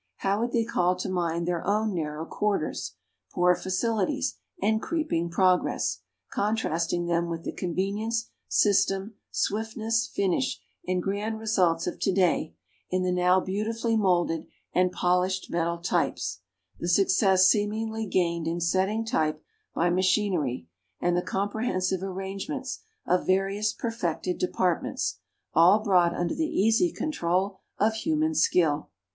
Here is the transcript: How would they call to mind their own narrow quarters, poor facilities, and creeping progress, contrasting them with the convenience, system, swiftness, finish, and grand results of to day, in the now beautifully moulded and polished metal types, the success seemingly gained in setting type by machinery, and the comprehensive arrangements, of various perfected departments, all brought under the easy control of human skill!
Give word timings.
How 0.15 0.39
would 0.39 0.51
they 0.51 0.63
call 0.65 0.95
to 0.95 1.09
mind 1.09 1.47
their 1.47 1.63
own 1.63 1.93
narrow 1.93 2.25
quarters, 2.25 2.95
poor 3.33 3.53
facilities, 3.55 4.35
and 4.59 4.81
creeping 4.81 5.29
progress, 5.29 5.99
contrasting 6.31 7.05
them 7.05 7.29
with 7.29 7.43
the 7.43 7.51
convenience, 7.51 8.31
system, 8.47 9.13
swiftness, 9.29 10.07
finish, 10.07 10.59
and 10.87 11.03
grand 11.03 11.37
results 11.39 11.85
of 11.85 11.99
to 11.99 12.11
day, 12.11 12.55
in 12.89 13.03
the 13.03 13.11
now 13.11 13.39
beautifully 13.39 13.95
moulded 13.95 14.47
and 14.73 14.91
polished 14.91 15.51
metal 15.51 15.77
types, 15.77 16.39
the 16.79 16.87
success 16.89 17.47
seemingly 17.47 18.07
gained 18.07 18.47
in 18.47 18.59
setting 18.59 19.05
type 19.05 19.39
by 19.75 19.91
machinery, 19.91 20.67
and 20.99 21.15
the 21.15 21.21
comprehensive 21.21 22.01
arrangements, 22.01 22.79
of 23.05 23.27
various 23.27 23.71
perfected 23.71 24.39
departments, 24.39 25.19
all 25.53 25.77
brought 25.83 26.15
under 26.15 26.33
the 26.33 26.49
easy 26.49 26.91
control 26.91 27.59
of 27.77 27.93
human 27.93 28.33
skill! 28.33 28.89